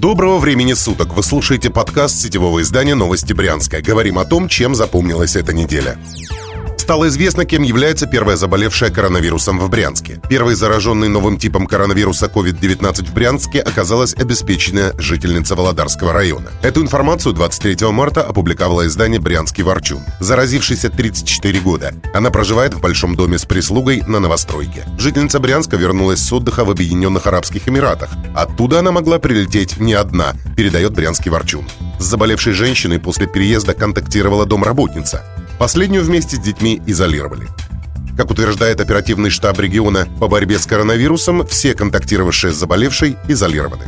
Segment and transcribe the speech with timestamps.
[0.00, 1.12] Доброго времени суток!
[1.12, 3.82] Вы слушаете подкаст сетевого издания «Новости Брянска».
[3.82, 5.98] Говорим о том, чем запомнилась эта неделя.
[6.90, 10.20] Стало известно, кем является первая заболевшая коронавирусом в Брянске.
[10.28, 16.50] Первой зараженной новым типом коронавируса COVID-19 в Брянске оказалась обеспеченная жительница Володарского района.
[16.62, 20.02] Эту информацию 23 марта опубликовало издание «Брянский ворчун».
[20.18, 21.94] Заразившийся 34 года.
[22.12, 24.82] Она проживает в большом доме с прислугой на новостройке.
[24.98, 28.10] Жительница Брянска вернулась с отдыха в Объединенных Арабских Эмиратах.
[28.34, 31.66] Оттуда она могла прилететь не одна, передает «Брянский ворчун».
[32.00, 35.22] С заболевшей женщиной после переезда контактировала домработница.
[35.60, 37.46] Последнюю вместе с детьми изолировали.
[38.16, 43.84] Как утверждает оперативный штаб региона по борьбе с коронавирусом, все контактировавшие с заболевшей изолированы.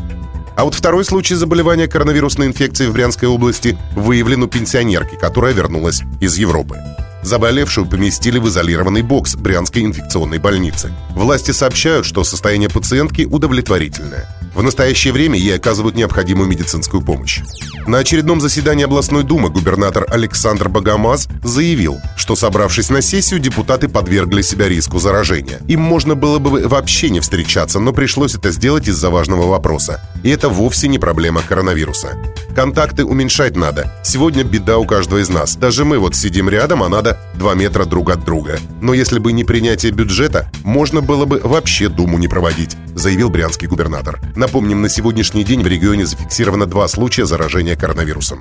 [0.55, 6.03] А вот второй случай заболевания коронавирусной инфекцией в Брянской области выявлен у пенсионерки, которая вернулась
[6.21, 6.77] из Европы.
[7.23, 10.93] Заболевшую поместили в изолированный бокс Брянской инфекционной больницы.
[11.15, 14.29] Власти сообщают, что состояние пациентки удовлетворительное.
[14.55, 17.41] В настоящее время ей оказывают необходимую медицинскую помощь.
[17.87, 24.43] На очередном заседании областной думы губернатор Александр Богомаз заявил, что собравшись на сессию, депутаты подвергли
[24.43, 25.61] себя риску заражения.
[25.69, 30.01] Им можно было бы вообще не встречаться, но пришлось это сделать из-за важного вопроса.
[30.23, 32.17] И это вовсе не проблема коронавируса.
[32.55, 33.91] Контакты уменьшать надо.
[34.05, 35.57] Сегодня беда у каждого из нас.
[35.57, 38.59] Даже мы вот сидим рядом, а надо 2 метра друг от друга.
[38.83, 43.69] Но если бы не принятие бюджета, можно было бы вообще Думу не проводить, заявил брянский
[43.69, 44.21] губернатор.
[44.37, 48.39] Напомним, на сегодняшний день в регионе зафиксировано два случая заражения коронавирусом.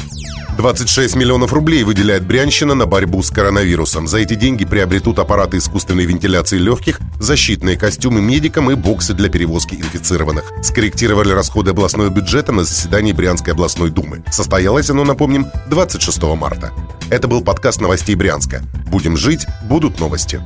[0.57, 4.07] 26 миллионов рублей выделяет Брянщина на борьбу с коронавирусом.
[4.07, 9.75] За эти деньги приобретут аппараты искусственной вентиляции легких, защитные костюмы медикам и боксы для перевозки
[9.75, 10.51] инфицированных.
[10.63, 14.00] Скорректировали расходы областного бюджета на заседании Брянской областной думы.
[14.01, 14.23] Думы.
[14.31, 16.71] Состоялось оно, напомним, 26 марта.
[17.09, 18.61] Это был подкаст новостей Брянска.
[18.89, 20.41] Будем жить, будут новости.